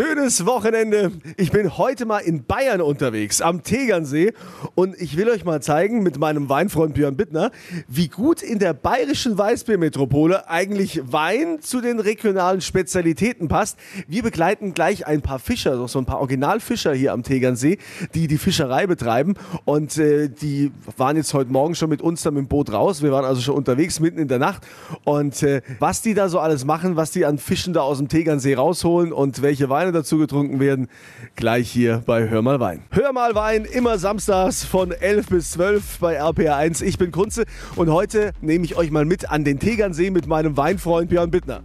Schönes 0.00 0.46
Wochenende. 0.46 1.12
Ich 1.36 1.50
bin 1.50 1.76
heute 1.76 2.06
mal 2.06 2.20
in 2.20 2.46
Bayern 2.46 2.80
unterwegs, 2.80 3.42
am 3.42 3.62
Tegernsee. 3.62 4.32
Und 4.74 4.98
ich 4.98 5.18
will 5.18 5.28
euch 5.28 5.44
mal 5.44 5.60
zeigen 5.60 6.02
mit 6.02 6.18
meinem 6.18 6.48
Weinfreund 6.48 6.94
Björn 6.94 7.18
Bittner, 7.18 7.50
wie 7.86 8.08
gut 8.08 8.40
in 8.40 8.58
der 8.58 8.72
bayerischen 8.72 9.36
Weißbiermetropole 9.36 10.48
eigentlich 10.48 11.02
Wein 11.04 11.60
zu 11.60 11.82
den 11.82 12.00
regionalen 12.00 12.62
Spezialitäten 12.62 13.48
passt. 13.48 13.78
Wir 14.08 14.22
begleiten 14.22 14.72
gleich 14.72 15.06
ein 15.06 15.20
paar 15.20 15.38
Fischer, 15.38 15.86
so 15.86 15.98
ein 15.98 16.06
paar 16.06 16.20
Originalfischer 16.20 16.94
hier 16.94 17.12
am 17.12 17.22
Tegernsee, 17.22 17.76
die 18.14 18.26
die 18.26 18.38
Fischerei 18.38 18.86
betreiben. 18.86 19.34
Und 19.66 19.98
äh, 19.98 20.30
die 20.30 20.72
waren 20.96 21.16
jetzt 21.16 21.34
heute 21.34 21.52
Morgen 21.52 21.74
schon 21.74 21.90
mit 21.90 22.00
uns 22.00 22.22
dann 22.22 22.32
mit 22.32 22.44
dem 22.44 22.48
Boot 22.48 22.72
raus. 22.72 23.02
Wir 23.02 23.12
waren 23.12 23.26
also 23.26 23.42
schon 23.42 23.54
unterwegs 23.54 24.00
mitten 24.00 24.18
in 24.18 24.28
der 24.28 24.38
Nacht. 24.38 24.66
Und 25.04 25.42
äh, 25.42 25.60
was 25.78 26.00
die 26.00 26.14
da 26.14 26.30
so 26.30 26.38
alles 26.38 26.64
machen, 26.64 26.96
was 26.96 27.10
die 27.10 27.26
an 27.26 27.36
Fischen 27.36 27.74
da 27.74 27.82
aus 27.82 27.98
dem 27.98 28.08
Tegernsee 28.08 28.54
rausholen 28.54 29.12
und 29.12 29.42
welche 29.42 29.68
Weine 29.68 29.89
dazu 29.92 30.18
getrunken 30.18 30.60
werden, 30.60 30.88
gleich 31.36 31.70
hier 31.70 32.02
bei 32.06 32.28
Hör 32.28 32.42
mal 32.42 32.60
Wein. 32.60 32.82
Hör 32.90 33.12
mal 33.12 33.34
Wein, 33.34 33.64
immer 33.64 33.98
samstags 33.98 34.64
von 34.64 34.92
11 34.92 35.28
bis 35.28 35.50
12 35.52 35.98
bei 35.98 36.22
RPR1. 36.22 36.82
Ich 36.82 36.98
bin 36.98 37.10
Kunze 37.10 37.44
und 37.76 37.90
heute 37.90 38.32
nehme 38.40 38.64
ich 38.64 38.76
euch 38.76 38.90
mal 38.90 39.04
mit 39.04 39.30
an 39.30 39.44
den 39.44 39.58
Tegernsee 39.58 40.10
mit 40.10 40.26
meinem 40.26 40.56
Weinfreund 40.56 41.08
Björn 41.10 41.30
Bittner. 41.30 41.62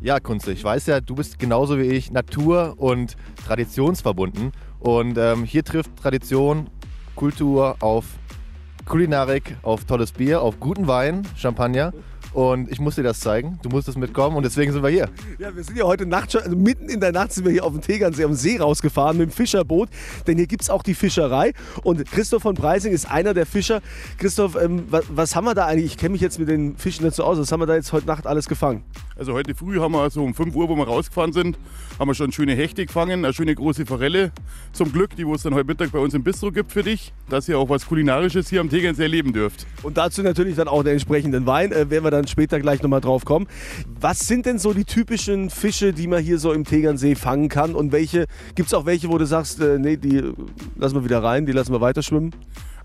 Ja, 0.00 0.20
Kunze, 0.20 0.52
ich 0.52 0.62
weiß 0.62 0.86
ja, 0.86 1.00
du 1.00 1.16
bist 1.16 1.38
genauso 1.38 1.78
wie 1.78 1.82
ich 1.82 2.12
Natur- 2.12 2.74
und 2.78 3.16
Traditionsverbunden. 3.46 4.52
Und 4.78 5.18
ähm, 5.18 5.44
hier 5.44 5.64
trifft 5.64 5.96
Tradition, 5.96 6.68
Kultur 7.16 7.76
auf 7.80 8.04
Kulinarik, 8.84 9.56
auf 9.62 9.84
tolles 9.84 10.12
Bier, 10.12 10.40
auf 10.40 10.60
guten 10.60 10.86
Wein, 10.86 11.26
Champagner. 11.36 11.92
Und 12.38 12.70
ich 12.70 12.78
muss 12.78 12.94
dir 12.94 13.02
das 13.02 13.18
zeigen. 13.18 13.58
Du 13.64 13.68
musstest 13.68 13.98
mitkommen 13.98 14.36
und 14.36 14.44
deswegen 14.44 14.72
sind 14.72 14.84
wir 14.84 14.90
hier. 14.90 15.08
Ja, 15.40 15.56
wir 15.56 15.64
sind 15.64 15.76
ja 15.76 15.82
heute 15.82 16.06
Nacht 16.06 16.30
schon, 16.30 16.42
also 16.42 16.54
mitten 16.54 16.88
in 16.88 17.00
der 17.00 17.10
Nacht 17.10 17.32
sind 17.32 17.44
wir 17.44 17.50
hier 17.50 17.64
auf 17.64 17.72
dem 17.72 17.80
Tegernsee, 17.80 18.22
am 18.22 18.34
See 18.34 18.58
rausgefahren 18.58 19.16
mit 19.16 19.30
dem 19.30 19.32
Fischerboot. 19.32 19.88
Denn 20.28 20.36
hier 20.36 20.46
gibt 20.46 20.62
es 20.62 20.70
auch 20.70 20.84
die 20.84 20.94
Fischerei. 20.94 21.52
Und 21.82 22.08
Christoph 22.08 22.42
von 22.42 22.54
Preising 22.54 22.92
ist 22.92 23.10
einer 23.10 23.34
der 23.34 23.44
Fischer. 23.44 23.80
Christoph, 24.18 24.54
ähm, 24.54 24.84
was, 24.88 25.04
was, 25.08 25.34
haben 25.34 25.46
wir 25.46 25.56
da 25.56 25.66
eigentlich? 25.66 25.86
Ich 25.86 25.98
kenne 25.98 26.12
mich 26.12 26.20
jetzt 26.20 26.38
mit 26.38 26.48
den 26.48 26.76
Fischen 26.76 27.04
nicht 27.04 27.16
so 27.16 27.24
aus. 27.24 27.40
Was 27.40 27.50
haben 27.50 27.58
wir 27.58 27.66
da 27.66 27.74
jetzt 27.74 27.92
heute 27.92 28.06
Nacht 28.06 28.24
alles 28.24 28.46
gefangen? 28.46 28.84
Also 29.18 29.32
heute 29.32 29.52
früh 29.56 29.80
haben 29.80 29.92
wir 29.92 30.08
so 30.10 30.22
um 30.22 30.32
5 30.32 30.54
Uhr, 30.54 30.68
wo 30.68 30.76
wir 30.76 30.86
rausgefahren 30.86 31.32
sind, 31.32 31.58
haben 31.98 32.08
wir 32.08 32.14
schon 32.14 32.30
schöne 32.30 32.54
Hechte 32.54 32.86
gefangen, 32.86 33.24
eine 33.24 33.34
schöne 33.34 33.52
große 33.52 33.84
Forelle. 33.84 34.30
Zum 34.72 34.92
Glück, 34.92 35.16
die 35.16 35.26
wo 35.26 35.34
es 35.34 35.42
dann 35.42 35.54
heute 35.54 35.66
Mittag 35.66 35.90
bei 35.90 35.98
uns 35.98 36.14
im 36.14 36.22
Bistro 36.22 36.52
gibt 36.52 36.70
für 36.70 36.84
dich, 36.84 37.12
dass 37.28 37.48
ihr 37.48 37.58
auch 37.58 37.68
was 37.68 37.84
Kulinarisches 37.86 38.48
hier 38.48 38.60
am 38.60 38.70
Tegernsee 38.70 39.02
erleben 39.02 39.32
dürft. 39.32 39.66
Und 39.82 39.96
dazu 39.96 40.22
natürlich 40.22 40.54
dann 40.54 40.68
auch 40.68 40.84
den 40.84 40.92
entsprechenden 40.92 41.46
Wein, 41.46 41.72
äh, 41.72 41.90
werden 41.90 42.04
wir 42.04 42.12
dann 42.12 42.28
später 42.28 42.60
gleich 42.60 42.80
nochmal 42.80 43.00
drauf 43.00 43.24
kommen. 43.24 43.48
Was 44.00 44.20
sind 44.20 44.46
denn 44.46 44.60
so 44.60 44.72
die 44.72 44.84
typischen 44.84 45.50
Fische, 45.50 45.92
die 45.92 46.06
man 46.06 46.22
hier 46.22 46.38
so 46.38 46.52
im 46.52 46.64
Tegernsee 46.64 47.16
fangen 47.16 47.48
kann? 47.48 47.74
Und 47.74 47.90
welche, 47.90 48.26
gibt 48.54 48.68
es 48.68 48.74
auch 48.74 48.86
welche, 48.86 49.08
wo 49.08 49.18
du 49.18 49.26
sagst, 49.26 49.60
äh, 49.60 49.80
nee, 49.80 49.96
die 49.96 50.22
lassen 50.76 50.94
wir 50.94 51.02
wieder 51.02 51.24
rein, 51.24 51.44
die 51.44 51.52
lassen 51.52 51.72
wir 51.72 51.80
weiter 51.80 52.04
schwimmen? 52.04 52.30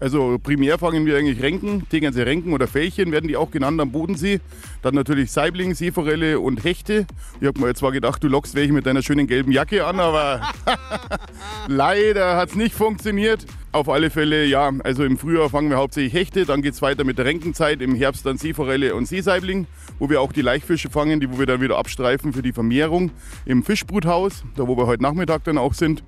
Also 0.04 0.38
primär 0.38 0.78
fangen 0.78 1.06
wir 1.06 1.16
eigentlich 1.16 1.42
Renken, 1.42 1.88
Tegernsee 1.88 2.23
Renken 2.23 2.52
oder 2.52 2.68
Fällchen 2.68 3.14
werden 3.14 3.30
die 3.30 3.38
auch 3.38 3.52
genannt 3.52 3.80
am 3.80 3.94
Bodensee. 3.94 4.42
Dann 4.82 4.96
natürlich 4.96 5.32
Saibling, 5.32 5.76
Seeforelle 5.76 6.42
und 6.42 6.66
Hechte. 6.66 7.08
Ich 7.40 7.48
habe 7.48 7.62
mir 7.62 7.68
jetzt 7.68 7.80
zwar 7.80 7.94
gedacht, 7.94 8.22
du 8.22 8.28
lockst 8.28 8.54
welche 8.54 8.74
mit 8.74 8.86
deiner 8.86 9.02
schönen 9.02 9.28
gelben 9.28 9.54
Jacke 9.54 9.86
an, 9.86 10.02
aber 10.02 10.42
leider 11.70 12.36
hat 12.36 12.50
es 12.50 12.56
nicht 12.56 12.76
funktioniert. 12.76 13.46
Auf 13.72 13.88
alle 13.88 14.09
Fälle, 14.09 14.44
ja, 14.44 14.74
also 14.84 15.06
im 15.06 15.18
Frühjahr 15.18 15.50
fangen 15.50 15.70
wir 15.70 15.78
hauptsächlich 15.78 16.14
Hechte, 16.14 16.46
dann 16.46 16.62
geht 16.62 16.74
es 16.74 16.81
weiter 16.81 17.06
mit 17.06 17.18
der 17.18 17.24
Renkenzeit, 17.24 17.81
im 17.81 17.96
Herbst 17.96 18.26
dann 18.26 18.38
Seeforelle 18.38 18.96
und 18.96 19.08
Seesaibling, 19.08 19.68
wo 20.00 20.09
wir 20.09 20.20
auch 20.20 20.34
die 20.34 20.42
Laichfische 20.42 20.90
fangen, 20.90 21.22
die 21.22 21.31
wo 21.31 21.40
wir 21.40 21.46
dann 21.46 21.62
wieder 21.62 21.78
abstreifen 21.78 22.34
für 22.34 22.42
die 22.42 22.52
Vermehrung 22.52 23.12
im 23.46 23.64
Fischbruthaus, 23.64 24.44
da 24.58 24.68
wo 24.68 24.76
wir 24.76 24.86
heute 24.86 25.02
Nachmittag 25.02 25.46
dann 25.46 25.58
auch 25.58 25.74
sind. 25.74 26.04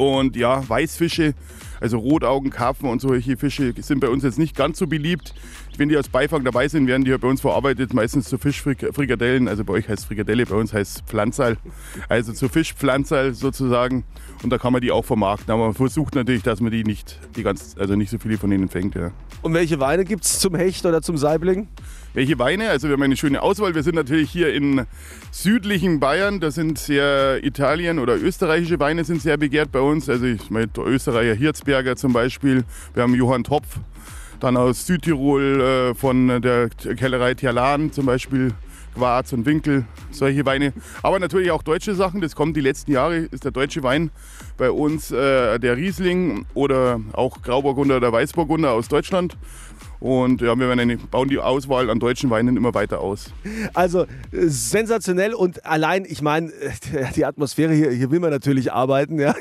Und 0.00 0.34
ja, 0.34 0.66
Weißfische, 0.66 1.34
also 1.78 1.98
Rotaugen, 1.98 2.48
Karpfen 2.48 2.88
und 2.88 3.02
solche 3.02 3.36
Fische 3.36 3.74
sind 3.82 4.00
bei 4.00 4.08
uns 4.08 4.24
jetzt 4.24 4.38
nicht 4.38 4.56
ganz 4.56 4.78
so 4.78 4.86
beliebt. 4.86 5.34
Wenn 5.76 5.90
die 5.90 5.96
als 5.98 6.08
Beifang 6.08 6.42
dabei 6.42 6.68
sind, 6.68 6.86
werden 6.86 7.04
die 7.04 7.14
bei 7.18 7.28
uns 7.28 7.42
verarbeitet, 7.42 7.92
meistens 7.92 8.26
zu 8.30 8.38
Fischfrikadellen. 8.38 9.46
Also 9.46 9.62
bei 9.62 9.74
euch 9.74 9.90
heißt 9.90 10.06
Frikadelle, 10.06 10.46
bei 10.46 10.54
uns 10.54 10.72
heißt 10.72 11.02
Pflanzal. 11.06 11.58
Also 12.08 12.32
zu 12.32 12.48
Fischpflanzal 12.48 13.34
sozusagen. 13.34 14.04
Und 14.42 14.48
da 14.48 14.56
kann 14.56 14.72
man 14.72 14.80
die 14.80 14.90
auch 14.90 15.04
vermarkten. 15.04 15.52
Aber 15.52 15.66
man 15.66 15.74
versucht 15.74 16.14
natürlich, 16.14 16.44
dass 16.44 16.62
man 16.62 16.72
die 16.72 16.82
nicht, 16.82 17.20
die 17.36 17.42
ganz, 17.42 17.76
also 17.78 17.94
nicht 17.94 18.08
so 18.08 18.16
viele 18.16 18.38
von 18.38 18.48
denen 18.48 18.70
fängt. 18.70 18.94
Ja. 18.94 19.10
Und 19.42 19.52
welche 19.52 19.80
Weine 19.80 20.06
gibt 20.06 20.24
es 20.24 20.38
zum 20.38 20.54
Hecht 20.54 20.86
oder 20.86 21.02
zum 21.02 21.18
Saibling? 21.18 21.68
Welche 22.12 22.38
Weine? 22.40 22.70
Also 22.70 22.88
wir 22.88 22.94
haben 22.94 23.02
eine 23.02 23.16
schöne 23.16 23.40
Auswahl. 23.40 23.74
Wir 23.74 23.84
sind 23.84 23.94
natürlich 23.94 24.30
hier 24.30 24.52
in 24.52 24.86
südlichen 25.30 26.00
Bayern. 26.00 26.40
Da 26.40 26.50
sind 26.50 26.78
sehr 26.78 27.44
Italien 27.44 28.00
oder 28.00 28.16
österreichische 28.16 28.80
Weine 28.80 29.04
sind 29.04 29.22
sehr 29.22 29.36
begehrt 29.36 29.70
bei 29.70 29.80
uns. 29.80 30.08
Also 30.08 30.26
ich 30.26 30.50
meine 30.50 30.68
Österreicher 30.76 31.34
Hirzberger 31.34 31.94
zum 31.94 32.12
Beispiel. 32.12 32.64
Wir 32.94 33.04
haben 33.04 33.14
Johann 33.14 33.44
Topf. 33.44 33.78
Dann 34.40 34.56
aus 34.56 34.86
Südtirol 34.86 35.60
äh, 35.60 35.94
von 35.94 36.42
der 36.42 36.70
Kellerei 36.70 37.34
Tierlan 37.34 37.92
zum 37.92 38.06
Beispiel. 38.06 38.52
Quarz 38.94 39.32
und 39.32 39.46
Winkel, 39.46 39.84
solche 40.10 40.44
Weine. 40.44 40.72
Aber 41.02 41.20
natürlich 41.20 41.52
auch 41.52 41.62
deutsche 41.62 41.94
Sachen. 41.94 42.20
Das 42.20 42.34
kommt 42.34 42.56
die 42.56 42.60
letzten 42.60 42.90
Jahre, 42.90 43.18
ist 43.18 43.44
der 43.44 43.52
deutsche 43.52 43.84
Wein 43.84 44.10
bei 44.56 44.70
uns 44.70 45.12
äh, 45.12 45.60
der 45.60 45.76
Riesling 45.76 46.44
oder 46.54 47.00
auch 47.12 47.40
Grauburgunder 47.40 47.98
oder 47.98 48.12
Weißburgunder 48.12 48.72
aus 48.72 48.88
Deutschland. 48.88 49.36
Und 50.00 50.40
ja, 50.40 50.58
wir 50.58 50.70
eine, 50.70 50.96
bauen 50.96 51.28
die 51.28 51.38
Auswahl 51.38 51.90
an 51.90 52.00
deutschen 52.00 52.30
Weinen 52.30 52.56
immer 52.56 52.72
weiter 52.72 53.00
aus. 53.00 53.32
Also 53.74 54.04
äh, 54.04 54.06
sensationell 54.32 55.34
und 55.34 55.66
allein, 55.66 56.06
ich 56.06 56.22
meine, 56.22 56.48
äh, 56.48 57.12
die 57.14 57.26
Atmosphäre 57.26 57.74
hier, 57.74 57.90
hier 57.90 58.10
will 58.10 58.18
man 58.18 58.30
natürlich 58.30 58.72
arbeiten, 58.72 59.20
ja, 59.20 59.34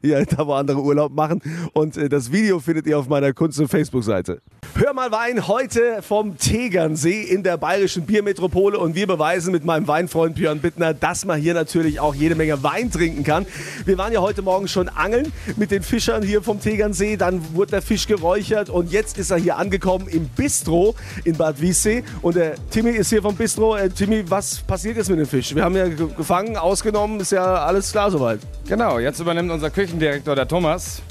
hier, 0.00 0.24
da 0.24 0.46
wo 0.46 0.54
andere 0.54 0.80
Urlaub 0.80 1.12
machen. 1.12 1.42
Und 1.74 1.98
äh, 1.98 2.08
das 2.08 2.32
Video 2.32 2.60
findet 2.60 2.86
ihr 2.86 2.98
auf 2.98 3.08
meiner 3.08 3.34
Kunst- 3.34 3.60
und 3.60 3.68
Facebook-Seite. 3.68 4.40
Hör 4.74 4.94
mal 4.94 5.10
Wein 5.10 5.48
heute 5.48 6.02
vom 6.02 6.36
Tegernsee 6.38 7.22
in 7.22 7.42
der 7.42 7.58
bayerischen 7.58 8.06
Biermetropole 8.06 8.78
und 8.78 8.94
wir 8.94 9.06
beweisen 9.06 9.52
mit 9.52 9.64
meinem 9.64 9.86
Weinfreund 9.86 10.34
Björn 10.34 10.60
Bittner, 10.60 10.94
dass 10.94 11.24
man 11.24 11.40
hier 11.40 11.54
natürlich 11.54 12.00
auch 12.00 12.14
jede 12.14 12.34
Menge 12.34 12.62
Wein 12.62 12.90
trinken 12.90 13.24
kann. 13.24 13.46
Wir 13.84 13.98
waren 13.98 14.12
ja 14.12 14.20
heute 14.20 14.42
Morgen 14.42 14.68
schon 14.68 14.88
angeln 14.88 15.32
mit 15.56 15.70
den 15.70 15.82
Fischern 15.82 16.22
hier 16.22 16.42
vom 16.42 16.60
Tegernsee, 16.60 17.16
dann 17.16 17.54
wurde 17.54 17.72
der 17.72 17.82
Fisch 17.82 18.06
geräuchert 18.06 18.70
und 18.70 18.92
jetzt 18.92 19.18
ist 19.18 19.30
er 19.30 19.38
hier 19.38 19.56
angekommen 19.56 20.05
im 20.08 20.28
Bistro 20.28 20.94
in 21.24 21.36
Bad 21.36 21.60
Wiessee 21.60 22.02
und 22.22 22.36
der 22.36 22.54
Timmy 22.70 22.90
ist 22.90 23.10
hier 23.10 23.22
vom 23.22 23.34
Bistro. 23.34 23.76
Äh, 23.76 23.88
Timmy, 23.88 24.24
was 24.28 24.58
passiert 24.60 24.96
jetzt 24.96 25.10
mit 25.10 25.18
dem 25.18 25.26
Fisch? 25.26 25.54
Wir 25.54 25.64
haben 25.64 25.76
ja 25.76 25.88
gefangen, 25.88 26.56
ausgenommen, 26.56 27.20
ist 27.20 27.32
ja 27.32 27.64
alles 27.64 27.92
klar 27.92 28.10
soweit. 28.10 28.40
Genau, 28.66 28.98
jetzt 28.98 29.20
übernimmt 29.20 29.50
unser 29.50 29.70
Küchendirektor, 29.70 30.34
der 30.34 30.48
Thomas. 30.48 31.02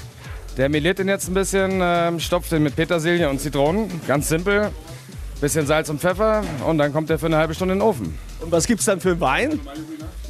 Der 0.56 0.68
meliert 0.68 0.98
den 0.98 1.08
jetzt 1.08 1.28
ein 1.28 1.34
bisschen, 1.34 1.80
äh, 1.80 2.18
stopft 2.18 2.50
den 2.52 2.62
mit 2.62 2.76
Petersilie 2.76 3.28
und 3.28 3.40
Zitronen. 3.40 3.90
Ganz 4.06 4.28
simpel. 4.28 4.70
Bisschen 5.40 5.66
Salz 5.66 5.90
und 5.90 6.00
Pfeffer 6.00 6.42
und 6.66 6.78
dann 6.78 6.94
kommt 6.94 7.10
der 7.10 7.18
für 7.18 7.26
eine 7.26 7.36
halbe 7.36 7.52
Stunde 7.52 7.74
in 7.74 7.80
den 7.80 7.86
Ofen. 7.86 8.18
Und 8.40 8.50
was 8.52 8.66
gibt 8.66 8.80
es 8.80 8.86
dann 8.86 9.00
für 9.00 9.20
Wein? 9.20 9.60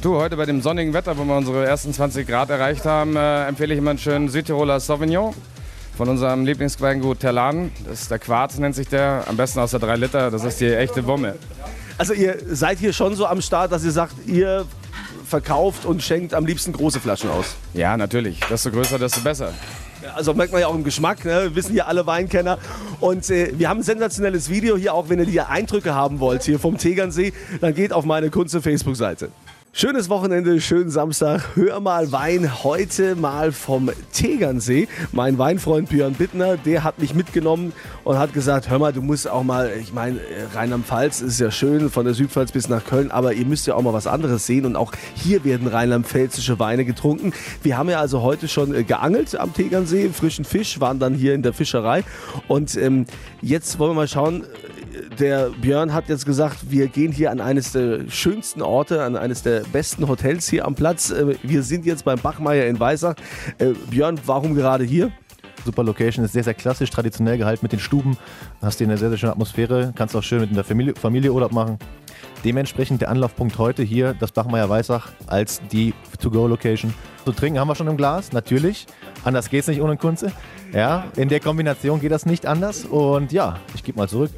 Du, 0.01 0.17
heute 0.17 0.35
bei 0.35 0.45
dem 0.45 0.61
sonnigen 0.61 0.93
Wetter, 0.93 1.17
wo 1.17 1.23
wir 1.23 1.37
unsere 1.37 1.65
ersten 1.65 1.93
20 1.93 2.27
Grad 2.27 2.49
erreicht 2.49 2.83
haben, 2.83 3.15
äh, 3.15 3.45
empfehle 3.47 3.73
ich 3.73 3.77
immer 3.77 3.91
einen 3.91 3.99
schönen 3.99 4.27
Südtiroler 4.27 4.81
Sauvignon 4.81 5.33
von 5.97 6.07
unserem 6.09 6.45
Lieblingsweingut 6.45 7.19
Terlan. 7.19 7.71
Das 7.87 8.03
ist 8.03 8.11
der 8.11 8.19
Quarz, 8.19 8.57
nennt 8.59 8.75
sich 8.75 8.87
der. 8.87 9.23
Am 9.27 9.35
besten 9.35 9.59
aus 9.59 9.71
der 9.71 9.79
3 9.79 9.95
Liter. 9.95 10.29
Das 10.29 10.43
ist 10.43 10.61
die 10.61 10.71
echte 10.71 11.05
Wumme. 11.07 11.35
Also 11.97 12.13
ihr 12.13 12.37
seid 12.51 12.77
hier 12.77 12.93
schon 12.93 13.15
so 13.15 13.25
am 13.25 13.41
Start, 13.41 13.71
dass 13.71 13.83
ihr 13.83 13.91
sagt, 13.91 14.13
ihr 14.27 14.65
verkauft 15.25 15.85
und 15.85 16.03
schenkt 16.03 16.35
am 16.35 16.45
liebsten 16.45 16.71
große 16.71 16.99
Flaschen 16.99 17.31
aus. 17.31 17.55
Ja, 17.73 17.97
natürlich. 17.97 18.39
Desto 18.49 18.69
größer, 18.69 18.99
desto 18.99 19.21
besser. 19.21 19.51
Also 20.15 20.35
merkt 20.35 20.51
man 20.51 20.61
ja 20.61 20.67
auch 20.67 20.75
im 20.75 20.83
Geschmack, 20.83 21.25
ne? 21.25 21.49
wissen 21.55 21.71
hier 21.71 21.87
alle 21.87 22.05
Weinkenner. 22.05 22.59
Und 22.99 23.29
äh, 23.31 23.51
wir 23.57 23.67
haben 23.67 23.79
ein 23.79 23.83
sensationelles 23.83 24.49
Video 24.49 24.77
hier, 24.77 24.93
auch 24.93 25.09
wenn 25.09 25.17
ihr 25.17 25.25
die 25.25 25.41
Eindrücke 25.41 25.95
haben 25.95 26.19
wollt 26.19 26.43
hier 26.43 26.59
vom 26.59 26.77
Tegernsee, 26.77 27.33
dann 27.59 27.73
geht 27.73 27.91
auf 27.91 28.05
meine 28.05 28.29
Kunze 28.29 28.61
Facebook-Seite. 28.61 29.31
Schönes 29.79 30.09
Wochenende, 30.09 30.59
schönen 30.59 30.89
Samstag. 30.89 31.49
Hör 31.53 31.79
mal 31.81 32.11
Wein 32.11 32.63
heute 32.63 33.15
mal 33.15 33.51
vom 33.51 33.91
Tegernsee. 34.11 34.87
Mein 35.11 35.37
Weinfreund 35.37 35.89
Björn 35.89 36.15
Bittner, 36.15 36.57
der 36.57 36.83
hat 36.83 36.97
mich 36.97 37.13
mitgenommen 37.13 37.73
und 38.03 38.17
hat 38.17 38.33
gesagt, 38.33 38.71
hör 38.71 38.79
mal, 38.79 38.91
du 38.91 39.03
musst 39.03 39.29
auch 39.29 39.43
mal, 39.43 39.71
ich 39.79 39.93
meine, 39.93 40.19
Rheinland-Pfalz 40.55 41.21
ist 41.21 41.39
ja 41.39 41.51
schön, 41.51 41.91
von 41.91 42.05
der 42.05 42.15
Südpfalz 42.15 42.51
bis 42.51 42.69
nach 42.69 42.83
Köln, 42.85 43.11
aber 43.11 43.33
ihr 43.33 43.45
müsst 43.45 43.67
ja 43.67 43.75
auch 43.75 43.83
mal 43.83 43.93
was 43.93 44.07
anderes 44.07 44.47
sehen 44.47 44.65
und 44.65 44.75
auch 44.75 44.93
hier 45.13 45.43
werden 45.43 45.67
rheinland-pfälzische 45.67 46.57
Weine 46.57 46.83
getrunken. 46.83 47.31
Wir 47.61 47.77
haben 47.77 47.91
ja 47.91 47.99
also 47.99 48.23
heute 48.23 48.47
schon 48.47 48.73
äh, 48.73 48.83
geangelt 48.83 49.39
am 49.39 49.53
Tegernsee, 49.53 50.09
frischen 50.09 50.43
Fisch, 50.43 50.79
waren 50.79 50.97
dann 50.97 51.13
hier 51.13 51.35
in 51.35 51.43
der 51.43 51.53
Fischerei 51.53 52.03
und 52.47 52.75
ähm, 52.77 53.05
jetzt 53.43 53.77
wollen 53.77 53.91
wir 53.91 53.95
mal 53.95 54.07
schauen, 54.07 54.43
der 55.19 55.49
Björn 55.61 55.93
hat 55.93 56.09
jetzt 56.09 56.25
gesagt, 56.25 56.69
wir 56.69 56.87
gehen 56.87 57.11
hier 57.11 57.31
an 57.31 57.41
eines 57.41 57.71
der 57.71 58.09
schönsten 58.09 58.61
Orte, 58.61 59.03
an 59.03 59.15
eines 59.15 59.41
der 59.41 59.61
besten 59.61 60.07
Hotels 60.07 60.47
hier 60.47 60.65
am 60.65 60.75
Platz. 60.75 61.09
Äh, 61.09 61.35
wir 61.43 61.63
sind 61.63 61.85
jetzt 61.85 62.05
beim 62.05 62.19
Bachmeier 62.19 62.65
in 62.67 62.79
Weissach. 62.79 63.15
Äh, 63.57 63.73
Björn, 63.89 64.19
warum 64.25 64.55
gerade 64.55 64.83
hier? 64.83 65.11
Super 65.65 65.83
Location, 65.83 66.23
ist 66.23 66.33
sehr, 66.33 66.43
sehr 66.43 66.53
klassisch, 66.53 66.89
traditionell 66.89 67.37
gehalten 67.37 67.59
mit 67.63 67.71
den 67.71 67.79
Stuben. 67.79 68.17
Hast 68.61 68.77
hier 68.77 68.87
eine 68.87 68.97
sehr, 68.97 69.09
sehr 69.09 69.17
schöne 69.17 69.33
Atmosphäre, 69.33 69.91
kannst 69.95 70.15
auch 70.15 70.23
schön 70.23 70.41
mit 70.41 70.55
der 70.55 70.63
Familie, 70.63 70.95
Familie 70.95 71.33
Urlaub 71.33 71.51
machen. 71.51 71.77
Dementsprechend 72.45 73.01
der 73.01 73.09
Anlaufpunkt 73.09 73.57
heute 73.57 73.83
hier, 73.83 74.13
das 74.13 74.31
Bachmeier 74.31 74.69
Weissach, 74.69 75.09
als 75.25 75.61
die 75.71 75.93
To-Go-Location. 76.21 76.93
Zu 77.25 77.31
trinken 77.33 77.59
haben 77.59 77.67
wir 77.67 77.75
schon 77.75 77.87
im 77.87 77.97
Glas, 77.97 78.31
natürlich. 78.31 78.85
Anders 79.25 79.49
geht 79.49 79.61
es 79.61 79.67
nicht 79.67 79.81
ohne 79.81 79.97
Kunze. 79.97 80.31
Ja, 80.73 81.11
in 81.15 81.29
der 81.29 81.39
Kombination 81.39 82.01
geht 82.01 82.11
das 82.11 82.25
nicht 82.25 82.45
anders. 82.45 82.85
Und 82.85 83.31
ja, 83.31 83.59
ich 83.75 83.83
gebe 83.83 83.97
mal 83.97 84.09
zurück. 84.09 84.31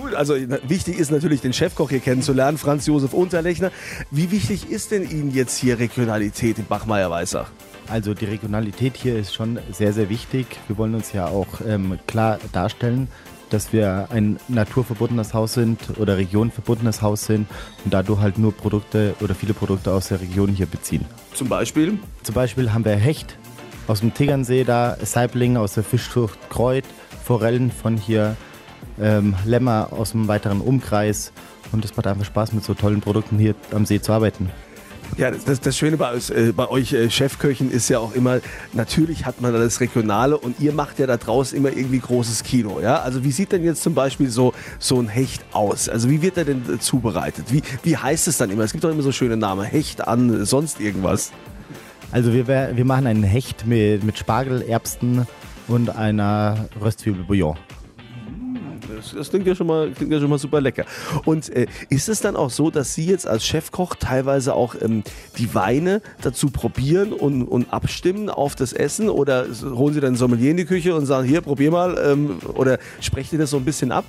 Gut, 0.00 0.14
also 0.14 0.34
wichtig 0.68 0.98
ist 0.98 1.10
natürlich, 1.10 1.40
den 1.40 1.52
Chefkoch 1.52 1.90
hier 1.90 2.00
kennenzulernen, 2.00 2.58
Franz 2.58 2.86
Josef 2.86 3.12
Unterlechner. 3.12 3.70
Wie 4.10 4.30
wichtig 4.30 4.70
ist 4.70 4.90
denn 4.90 5.08
Ihnen 5.08 5.32
jetzt 5.32 5.56
hier 5.56 5.78
Regionalität 5.78 6.58
in 6.58 6.66
Bachmeier-Weißach? 6.66 7.46
Also 7.88 8.14
die 8.14 8.26
Regionalität 8.26 8.96
hier 8.96 9.18
ist 9.18 9.34
schon 9.34 9.58
sehr, 9.72 9.92
sehr 9.92 10.08
wichtig. 10.08 10.46
Wir 10.68 10.78
wollen 10.78 10.94
uns 10.94 11.12
ja 11.12 11.26
auch 11.26 11.60
ähm, 11.66 11.98
klar 12.06 12.38
darstellen, 12.52 13.08
dass 13.50 13.72
wir 13.72 14.06
ein 14.10 14.38
naturverbundenes 14.46 15.34
Haus 15.34 15.54
sind 15.54 15.98
oder 15.98 16.16
regionverbundenes 16.16 17.02
Haus 17.02 17.26
sind 17.26 17.48
und 17.84 17.92
dadurch 17.92 18.20
halt 18.20 18.38
nur 18.38 18.56
Produkte 18.56 19.14
oder 19.20 19.34
viele 19.34 19.54
Produkte 19.54 19.92
aus 19.92 20.08
der 20.08 20.20
Region 20.20 20.50
hier 20.50 20.66
beziehen. 20.66 21.04
Zum 21.34 21.48
Beispiel? 21.48 21.98
Zum 22.22 22.34
Beispiel 22.34 22.72
haben 22.72 22.84
wir 22.84 22.94
Hecht 22.94 23.36
aus 23.90 24.00
dem 24.00 24.14
Tegernsee 24.14 24.62
da, 24.62 24.96
Saibling 25.02 25.56
aus 25.56 25.74
der 25.74 25.82
Fischzucht 25.82 26.38
Kreuz, 26.48 26.84
Forellen 27.24 27.72
von 27.72 27.96
hier, 27.96 28.36
ähm, 29.00 29.34
Lämmer 29.44 29.88
aus 29.90 30.12
dem 30.12 30.28
weiteren 30.28 30.60
Umkreis 30.60 31.32
und 31.72 31.84
es 31.84 31.96
macht 31.96 32.06
einfach 32.06 32.24
Spaß 32.24 32.52
mit 32.52 32.62
so 32.62 32.74
tollen 32.74 33.00
Produkten 33.00 33.36
hier 33.36 33.56
am 33.72 33.84
See 33.86 34.00
zu 34.00 34.12
arbeiten. 34.12 34.48
Ja, 35.16 35.32
das, 35.32 35.60
das 35.60 35.76
Schöne 35.76 35.96
bei, 35.96 36.14
äh, 36.14 36.52
bei 36.52 36.68
euch 36.68 36.92
äh, 36.92 37.10
Chefköchen 37.10 37.72
ist 37.72 37.88
ja 37.88 37.98
auch 37.98 38.14
immer, 38.14 38.38
natürlich 38.72 39.26
hat 39.26 39.40
man 39.40 39.52
das 39.52 39.80
Regionale 39.80 40.38
und 40.38 40.60
ihr 40.60 40.72
macht 40.72 41.00
ja 41.00 41.08
da 41.08 41.16
draußen 41.16 41.58
immer 41.58 41.70
irgendwie 41.70 41.98
großes 41.98 42.44
Kino. 42.44 42.78
Ja? 42.80 43.00
Also 43.00 43.24
wie 43.24 43.32
sieht 43.32 43.50
denn 43.50 43.64
jetzt 43.64 43.82
zum 43.82 43.94
Beispiel 43.94 44.30
so, 44.30 44.54
so 44.78 45.00
ein 45.00 45.08
Hecht 45.08 45.44
aus? 45.50 45.88
Also 45.88 46.08
wie 46.08 46.22
wird 46.22 46.36
er 46.36 46.44
denn 46.44 46.62
äh, 46.72 46.78
zubereitet? 46.78 47.46
Wie, 47.52 47.62
wie 47.82 47.96
heißt 47.96 48.28
es 48.28 48.38
dann 48.38 48.50
immer? 48.50 48.62
Es 48.62 48.70
gibt 48.70 48.84
doch 48.84 48.90
immer 48.90 49.02
so 49.02 49.10
schöne 49.10 49.36
Namen. 49.36 49.64
Hecht 49.64 50.06
an, 50.06 50.44
sonst 50.44 50.80
irgendwas. 50.80 51.32
Also 52.12 52.32
wir, 52.32 52.46
wir 52.48 52.84
machen 52.84 53.06
einen 53.06 53.22
Hecht 53.22 53.66
mit, 53.66 54.02
mit 54.02 54.18
Spargel, 54.18 54.62
Erbsen 54.62 55.26
und 55.68 55.90
einer 55.90 56.68
Röstzwiebel-Bouillon. 56.80 57.56
Das, 58.96 59.14
das, 59.14 59.30
klingt, 59.30 59.46
ja 59.46 59.54
schon 59.54 59.68
mal, 59.68 59.92
klingt 59.92 60.12
ja 60.12 60.18
schon 60.18 60.28
mal 60.28 60.38
super 60.38 60.60
lecker. 60.60 60.84
Und 61.24 61.48
äh, 61.50 61.66
ist 61.88 62.08
es 62.08 62.20
dann 62.20 62.34
auch 62.34 62.50
so, 62.50 62.70
dass 62.70 62.94
Sie 62.94 63.06
jetzt 63.06 63.28
als 63.28 63.46
Chefkoch 63.46 63.94
teilweise 63.94 64.54
auch 64.54 64.74
ähm, 64.80 65.04
die 65.38 65.54
Weine 65.54 66.02
dazu 66.20 66.50
probieren 66.50 67.12
und, 67.12 67.44
und, 67.44 67.72
abstimmen 67.72 68.28
auf 68.28 68.56
das 68.56 68.72
Essen? 68.72 69.08
Oder 69.08 69.46
holen 69.62 69.94
Sie 69.94 70.00
dann 70.00 70.16
Sommelier 70.16 70.50
in 70.50 70.56
die 70.56 70.64
Küche 70.64 70.96
und 70.96 71.06
sagen, 71.06 71.28
hier, 71.28 71.40
probier 71.40 71.70
mal? 71.70 71.96
Ähm, 72.04 72.38
oder 72.54 72.78
sprecht 73.00 73.32
ihr 73.32 73.38
das 73.38 73.50
so 73.50 73.58
ein 73.58 73.64
bisschen 73.64 73.92
ab? 73.92 74.04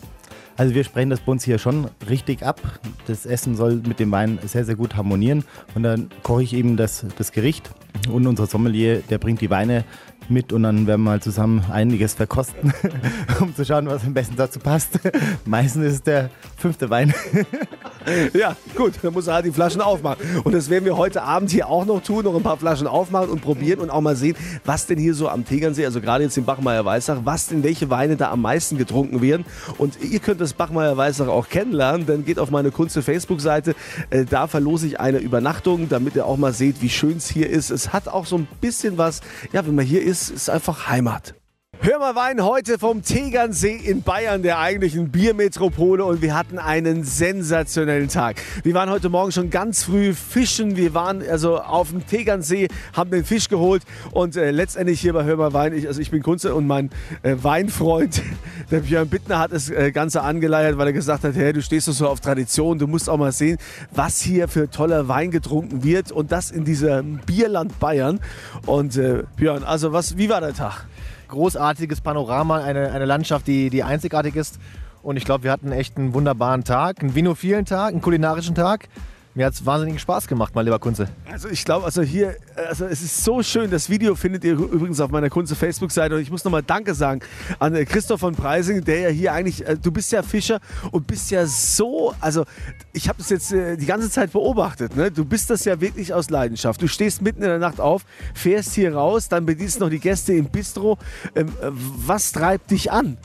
Also 0.61 0.75
wir 0.75 0.83
sprechen 0.83 1.09
das 1.09 1.21
bei 1.21 1.31
uns 1.31 1.43
hier 1.43 1.57
schon 1.57 1.87
richtig 2.07 2.43
ab. 2.43 2.61
Das 3.07 3.25
Essen 3.25 3.55
soll 3.55 3.77
mit 3.77 3.99
dem 3.99 4.11
Wein 4.11 4.37
sehr, 4.45 4.63
sehr 4.63 4.75
gut 4.75 4.95
harmonieren. 4.95 5.43
Und 5.73 5.81
dann 5.81 6.09
koche 6.21 6.43
ich 6.43 6.53
eben 6.53 6.77
das, 6.77 7.03
das 7.17 7.31
Gericht. 7.31 7.71
Und 8.11 8.27
unser 8.27 8.45
Sommelier, 8.45 9.01
der 9.09 9.17
bringt 9.17 9.41
die 9.41 9.49
Weine 9.49 9.85
mit 10.29 10.53
und 10.53 10.61
dann 10.61 10.85
werden 10.85 11.01
wir 11.01 11.13
mal 11.13 11.19
zusammen 11.19 11.65
einiges 11.71 12.13
verkosten, 12.13 12.71
um 13.39 13.55
zu 13.55 13.65
schauen, 13.65 13.87
was 13.87 14.05
am 14.05 14.13
besten 14.13 14.35
dazu 14.35 14.59
passt. 14.59 14.99
Meistens 15.45 15.83
ist 15.83 15.93
es 15.93 16.03
der 16.03 16.29
fünfte 16.57 16.91
Wein. 16.91 17.11
ja, 18.33 18.55
gut, 18.75 18.93
dann 19.01 19.13
muss 19.13 19.27
er 19.27 19.35
halt 19.35 19.45
die 19.45 19.51
Flaschen 19.51 19.81
aufmachen. 19.81 20.17
Und 20.43 20.53
das 20.53 20.69
werden 20.69 20.85
wir 20.85 20.97
heute 20.97 21.23
Abend 21.23 21.51
hier 21.51 21.67
auch 21.67 21.85
noch 21.85 22.01
tun, 22.01 22.23
noch 22.23 22.35
ein 22.35 22.43
paar 22.43 22.57
Flaschen 22.57 22.87
aufmachen 22.87 23.29
und 23.29 23.41
probieren 23.41 23.79
und 23.79 23.89
auch 23.89 24.01
mal 24.01 24.15
sehen, 24.15 24.35
was 24.65 24.87
denn 24.87 24.97
hier 24.97 25.13
so 25.13 25.29
am 25.29 25.45
Tegernsee, 25.45 25.85
also 25.85 26.01
gerade 26.01 26.23
jetzt 26.23 26.37
im 26.37 26.45
Bachmeier 26.45 26.83
Weißach, 26.83 27.19
was 27.23 27.47
denn 27.47 27.63
welche 27.63 27.89
Weine 27.89 28.15
da 28.15 28.31
am 28.31 28.41
meisten 28.41 28.77
getrunken 28.77 29.21
werden. 29.21 29.45
Und 29.77 30.01
ihr 30.01 30.19
könnt 30.19 30.41
das 30.41 30.53
Bachmeier 30.53 30.97
Weißach 30.97 31.27
auch 31.27 31.49
kennenlernen, 31.49 32.05
dann 32.05 32.25
geht 32.25 32.39
auf 32.39 32.51
meine 32.51 32.71
Kunze 32.71 33.01
Facebook-Seite, 33.01 33.75
äh, 34.09 34.25
da 34.25 34.47
verlose 34.47 34.87
ich 34.87 34.99
eine 34.99 35.19
Übernachtung, 35.19 35.89
damit 35.89 36.15
ihr 36.15 36.25
auch 36.25 36.37
mal 36.37 36.53
seht, 36.53 36.81
wie 36.81 36.89
schön 36.89 37.17
es 37.17 37.29
hier 37.29 37.49
ist. 37.49 37.69
Es 37.69 37.93
hat 37.93 38.07
auch 38.07 38.25
so 38.25 38.37
ein 38.37 38.47
bisschen 38.59 38.97
was, 38.97 39.21
ja, 39.51 39.65
wenn 39.65 39.75
man 39.75 39.85
hier 39.85 40.01
ist, 40.01 40.29
ist 40.29 40.49
einfach 40.49 40.87
Heimat. 40.87 41.35
Hör 41.83 41.97
mal 41.97 42.13
Wein 42.13 42.43
heute 42.43 42.77
vom 42.77 43.01
Tegernsee 43.01 43.75
in 43.75 44.03
Bayern, 44.03 44.43
der 44.43 44.59
eigentlichen 44.59 45.09
Biermetropole 45.09 46.05
und 46.05 46.21
wir 46.21 46.35
hatten 46.35 46.59
einen 46.59 47.03
sensationellen 47.03 48.07
Tag. 48.07 48.35
Wir 48.61 48.75
waren 48.75 48.91
heute 48.91 49.09
Morgen 49.09 49.31
schon 49.31 49.49
ganz 49.49 49.85
früh 49.85 50.13
fischen, 50.13 50.77
wir 50.77 50.93
waren 50.93 51.27
also 51.27 51.57
auf 51.59 51.89
dem 51.89 52.05
Tegernsee, 52.05 52.67
haben 52.93 53.09
den 53.09 53.25
Fisch 53.25 53.49
geholt 53.49 53.81
und 54.11 54.35
äh, 54.35 54.51
letztendlich 54.51 55.01
hier 55.01 55.13
bei 55.13 55.23
Hör 55.23 55.37
mal 55.37 55.53
Wein, 55.53 55.73
ich, 55.73 55.87
also 55.87 55.99
ich 56.01 56.11
bin 56.11 56.21
Kunze 56.21 56.53
und 56.53 56.67
mein 56.67 56.91
äh, 57.23 57.35
Weinfreund, 57.41 58.21
der 58.69 58.81
Björn 58.81 59.09
Bittner 59.09 59.39
hat 59.39 59.51
das 59.51 59.71
äh, 59.71 59.91
Ganze 59.91 60.21
angeleiert, 60.21 60.77
weil 60.77 60.85
er 60.85 60.93
gesagt 60.93 61.23
hat, 61.23 61.33
hey, 61.33 61.51
du 61.51 61.63
stehst 61.63 61.87
doch 61.87 61.93
so 61.93 62.07
auf 62.07 62.19
Tradition, 62.19 62.77
du 62.77 62.85
musst 62.85 63.09
auch 63.09 63.17
mal 63.17 63.31
sehen, 63.31 63.57
was 63.89 64.21
hier 64.21 64.47
für 64.47 64.69
toller 64.69 65.07
Wein 65.07 65.31
getrunken 65.31 65.83
wird 65.83 66.11
und 66.11 66.31
das 66.31 66.51
in 66.51 66.63
diesem 66.63 67.21
Bierland 67.25 67.79
Bayern. 67.79 68.19
Und 68.67 68.97
äh, 68.97 69.23
Björn, 69.35 69.63
also 69.63 69.93
was, 69.93 70.15
wie 70.15 70.29
war 70.29 70.41
der 70.41 70.53
Tag? 70.53 70.85
Großartiges 71.31 72.01
Panorama, 72.01 72.57
eine, 72.57 72.91
eine 72.91 73.05
Landschaft, 73.05 73.47
die, 73.47 73.69
die 73.71 73.83
einzigartig 73.83 74.35
ist. 74.35 74.59
Und 75.01 75.17
ich 75.17 75.25
glaube, 75.25 75.43
wir 75.45 75.51
hatten 75.51 75.71
echt 75.71 75.97
einen 75.97 76.13
wunderbaren 76.13 76.63
Tag, 76.63 77.01
einen 77.01 77.15
vinophilen 77.15 77.65
Tag, 77.65 77.91
einen 77.91 78.01
kulinarischen 78.01 78.53
Tag. 78.53 78.87
Mir 79.33 79.45
hat 79.45 79.53
es 79.53 79.65
wahnsinnigen 79.65 79.97
Spaß 79.97 80.27
gemacht, 80.27 80.53
mein 80.55 80.65
lieber 80.65 80.79
Kunze. 80.79 81.07
Also 81.31 81.47
ich 81.47 81.63
glaube, 81.63 81.85
also 81.85 82.01
hier, 82.01 82.35
also 82.67 82.83
es 82.83 83.01
ist 83.01 83.23
so 83.23 83.41
schön. 83.41 83.71
Das 83.71 83.89
Video 83.89 84.13
findet 84.15 84.43
ihr 84.43 84.53
übrigens 84.53 84.99
auf 84.99 85.09
meiner 85.09 85.29
Kunze 85.29 85.55
Facebook-Seite. 85.55 86.15
Und 86.15 86.21
ich 86.21 86.29
muss 86.29 86.43
nochmal 86.43 86.63
Danke 86.63 86.93
sagen 86.93 87.21
an 87.57 87.73
äh, 87.73 87.85
Christoph 87.85 88.19
von 88.19 88.35
Preising, 88.35 88.83
der 88.83 88.99
ja 88.99 89.09
hier 89.09 89.31
eigentlich, 89.31 89.65
äh, 89.65 89.77
du 89.81 89.89
bist 89.89 90.11
ja 90.11 90.21
Fischer 90.21 90.59
und 90.91 91.07
bist 91.07 91.31
ja 91.31 91.45
so, 91.45 92.13
also 92.19 92.43
ich 92.91 93.07
habe 93.07 93.19
das 93.19 93.29
jetzt 93.29 93.53
äh, 93.53 93.77
die 93.77 93.85
ganze 93.85 94.09
Zeit 94.09 94.33
beobachtet. 94.33 94.97
Ne? 94.97 95.09
Du 95.11 95.23
bist 95.23 95.49
das 95.49 95.63
ja 95.63 95.79
wirklich 95.79 96.13
aus 96.13 96.29
Leidenschaft. 96.29 96.81
Du 96.81 96.89
stehst 96.89 97.21
mitten 97.21 97.41
in 97.41 97.47
der 97.47 97.59
Nacht 97.59 97.79
auf, 97.79 98.03
fährst 98.33 98.73
hier 98.73 98.95
raus, 98.95 99.29
dann 99.29 99.45
bedienst 99.45 99.79
noch 99.79 99.89
die 99.89 99.99
Gäste 99.99 100.33
im 100.33 100.49
Bistro. 100.49 100.97
Ähm, 101.35 101.53
was 101.61 102.33
treibt 102.33 102.71
dich 102.71 102.91
an? 102.91 103.17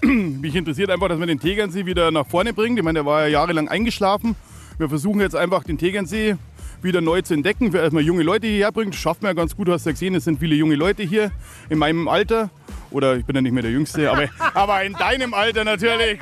Mich 0.40 0.54
interessiert 0.54 0.90
einfach, 0.90 1.08
dass 1.08 1.18
man 1.18 1.26
den 1.26 1.40
Tegernsee 1.40 1.86
wieder 1.86 2.12
nach 2.12 2.26
vorne 2.26 2.52
bringt. 2.52 2.78
Ich 2.78 2.84
meine, 2.84 3.00
der 3.00 3.06
war 3.06 3.22
ja 3.22 3.26
jahrelang 3.28 3.68
eingeschlafen. 3.68 4.36
Wir 4.80 4.88
versuchen 4.88 5.20
jetzt 5.20 5.36
einfach 5.36 5.62
den 5.62 5.76
Tegernsee 5.76 6.36
wieder 6.80 7.02
neu 7.02 7.20
zu 7.20 7.34
entdecken, 7.34 7.70
für 7.70 7.76
erstmal 7.76 8.02
junge 8.02 8.22
Leute 8.22 8.46
hierher 8.46 8.72
bringt. 8.72 8.94
Schafft 8.94 9.20
man 9.20 9.28
ja 9.28 9.34
ganz 9.34 9.54
gut, 9.54 9.68
du 9.68 9.72
hast 9.72 9.84
ja 9.84 9.92
gesehen, 9.92 10.14
es 10.14 10.24
sind 10.24 10.40
viele 10.40 10.54
junge 10.54 10.74
Leute 10.74 11.02
hier 11.02 11.32
in 11.68 11.76
meinem 11.76 12.08
Alter. 12.08 12.48
Oder 12.90 13.16
ich 13.16 13.26
bin 13.26 13.36
ja 13.36 13.42
nicht 13.42 13.52
mehr 13.52 13.62
der 13.62 13.72
Jüngste, 13.72 14.10
aber, 14.10 14.30
aber 14.54 14.82
in 14.82 14.94
deinem 14.94 15.34
Alter 15.34 15.64
natürlich. 15.64 16.18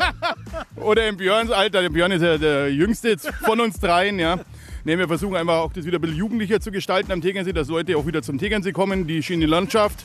Oder 0.76 1.08
in 1.08 1.16
Björns 1.16 1.50
Alter. 1.50 1.80
Der 1.80 1.88
Björn 1.88 2.12
ist 2.12 2.20
ja 2.20 2.36
der 2.36 2.70
Jüngste 2.70 3.16
von 3.42 3.58
uns 3.58 3.80
dreien. 3.80 4.18
Ja. 4.18 4.38
Nee, 4.84 4.98
wir 4.98 5.08
versuchen 5.08 5.36
einfach 5.36 5.56
auch 5.56 5.72
das 5.72 5.86
wieder 5.86 5.96
ein 5.96 6.02
bisschen 6.02 6.18
jugendlicher 6.18 6.60
zu 6.60 6.70
gestalten 6.70 7.10
am 7.10 7.22
Tegernsee, 7.22 7.54
dass 7.54 7.68
Leute 7.68 7.96
auch 7.96 8.04
wieder 8.04 8.20
zum 8.20 8.36
Tegernsee 8.36 8.72
kommen, 8.72 9.06
die 9.06 9.22
schöne 9.22 9.46
Landschaft. 9.46 10.04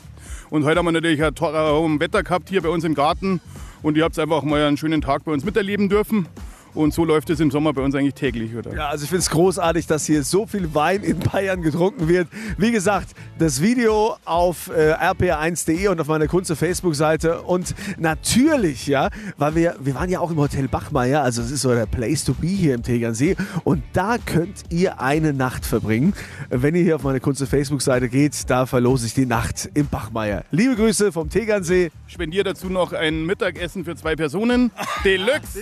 Und 0.50 0.63
heute 0.63 0.79
haben 0.79 0.86
wir 0.86 0.93
natürlich 0.93 1.22
ein 1.22 1.36
tolles 1.36 2.00
Wetter 2.00 2.24
gehabt 2.24 2.48
hier 2.48 2.62
bei 2.62 2.69
uns 2.69 2.86
im 2.86 2.96
Garten. 2.96 3.41
Und 3.81 3.98
ihr 3.98 4.05
habt 4.05 4.17
einfach 4.17 4.43
mal 4.43 4.63
einen 4.63 4.77
schönen 4.77 5.01
Tag 5.01 5.25
bei 5.25 5.34
uns 5.34 5.43
miterleben 5.43 5.89
dürfen. 5.89 6.29
Und 6.74 6.94
so 6.94 7.06
läuft 7.06 7.30
es 7.30 7.39
im 7.39 7.51
Sommer 7.51 7.74
bei 7.74 7.82
uns 7.82 7.94
eigentlich 7.94 8.15
täglich. 8.15 8.56
Oder? 8.56 8.74
Ja, 8.74 8.89
also 8.89 9.03
ich 9.03 9.10
finde 9.10 9.22
es 9.22 9.30
großartig, 9.30 9.86
dass 9.86 10.06
hier 10.06 10.24
so 10.24 10.48
viel 10.48 10.74
Wein 10.74 11.03
in 11.03 11.20
Bayern 11.20 11.62
getrunken 11.62 12.08
wird. 12.08 12.27
Wie 12.58 12.72
gesagt, 12.72 13.10
das 13.38 13.62
Video 13.62 14.15
auf 14.25 14.70
äh, 14.70 14.94
rpa1.de 14.94 15.88
und 15.89 16.01
auf 16.01 16.08
meiner 16.08 16.27
Kunze 16.27 16.56
Facebook-Seite. 16.56 17.44
Und 17.44 17.75
natürlich, 18.00 18.88
ja, 18.88 19.10
weil 19.38 19.56
wir, 19.56 19.75
wir 19.80 19.94
waren 19.94 20.10
ja 20.10 20.20
auch 20.20 20.32
im 20.32 20.38
Hotel 20.38 20.68
Bachmeier, 20.68 21.22
also 21.22 21.42
es 21.42 21.51
ist 21.51 21.62
so 21.62 21.74
der 21.74 21.86
Place 21.86 22.24
to 22.24 22.34
be 22.34 22.48
hier 22.48 22.74
im 22.74 22.82
Tegernsee. 22.82 23.36
Und 23.63 23.84
da 23.94 24.18
könnt 24.18 24.63
ihr 24.70 25.00
eine 25.00 25.34
Nacht 25.34 25.65
verbringen. 25.65 26.13
Wenn 26.50 26.74
ihr 26.75 26.84
hier 26.84 26.96
auf 26.96 27.03
meine 27.03 27.20
Kunze 27.20 27.46
Facebook-Seite 27.46 28.10
geht, 28.10 28.50
da 28.50 28.65
verlose 28.65 29.06
ich 29.06 29.13
die 29.13 29.27
Nacht 29.27 29.70
im 29.75 29.88
Bachmeier. 29.88 30.44
Liebe 30.50 30.75
Grüße 30.75 31.12
vom 31.12 31.30
Tegernsee. 31.30 31.92
Spendiere 32.08 32.46
dazu 32.46 32.70
noch 32.70 32.94
ein 32.94 33.25
Mittagessen 33.25 33.86
für 33.86 33.96
zwei 33.96 34.15
Personen. 34.15 34.72
Deluxe. 35.03 35.60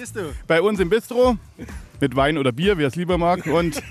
bei 0.47 0.61
uns 0.61 0.79
im 0.79 0.89
Bistro. 0.89 1.00
Bistro 1.01 1.35
mit 1.99 2.15
Wein 2.15 2.37
oder 2.37 2.51
Bier, 2.51 2.77
wer 2.77 2.87
es 2.87 2.95
lieber 2.95 3.17
mag. 3.17 3.47
Und 3.47 3.81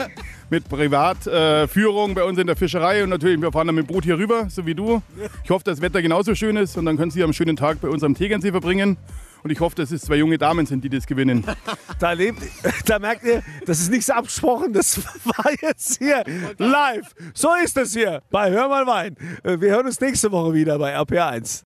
mit 0.50 0.68
Privatführung 0.68 2.10
äh, 2.10 2.14
bei 2.14 2.24
uns 2.24 2.38
in 2.38 2.46
der 2.46 2.56
Fischerei. 2.56 3.02
Und 3.02 3.08
natürlich, 3.08 3.40
wir 3.40 3.50
fahren 3.52 3.68
dann 3.68 3.76
mit 3.76 3.86
dem 3.86 3.92
Boot 3.92 4.04
hier 4.04 4.18
rüber, 4.18 4.48
so 4.50 4.66
wie 4.66 4.74
du. 4.74 5.02
Ich 5.44 5.50
hoffe, 5.50 5.64
das 5.64 5.80
Wetter 5.80 6.02
genauso 6.02 6.34
schön 6.34 6.56
ist 6.56 6.76
und 6.76 6.84
dann 6.84 6.98
können 6.98 7.10
Sie 7.10 7.24
einen 7.24 7.32
schönen 7.32 7.56
Tag 7.56 7.80
bei 7.80 7.88
uns 7.88 8.02
am 8.02 8.14
Tegernsee 8.14 8.50
verbringen. 8.50 8.98
Und 9.42 9.50
ich 9.50 9.60
hoffe, 9.60 9.76
dass 9.76 9.92
es 9.92 10.02
zwei 10.02 10.16
junge 10.16 10.36
Damen 10.36 10.66
sind, 10.66 10.84
die 10.84 10.90
das 10.90 11.06
gewinnen. 11.06 11.44
Da, 11.98 12.12
lebt, 12.12 12.40
da 12.86 13.00
merkt 13.00 13.24
ihr, 13.24 13.42
das 13.66 13.80
ist 13.80 13.90
nichts 13.90 14.08
abgesprochen. 14.08 14.72
Das 14.72 15.00
war 15.24 15.50
jetzt 15.60 15.98
hier 15.98 16.22
live. 16.58 17.12
So 17.34 17.48
ist 17.64 17.76
es 17.76 17.92
hier 17.92 18.22
bei 18.30 18.52
Hör 18.52 18.68
mal 18.68 18.86
Wein. 18.86 19.16
Wir 19.42 19.70
hören 19.70 19.86
uns 19.86 20.00
nächste 20.00 20.30
Woche 20.30 20.54
wieder 20.54 20.78
bei 20.78 20.92
RPA 20.92 21.30
1. 21.30 21.56